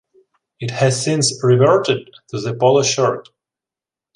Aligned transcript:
It 0.59 0.71
has 0.71 0.99
since 0.99 1.31
reverted 1.43 2.09
to 2.29 2.41
the 2.41 2.55
polo 2.55 2.81
shirt. 2.81 3.29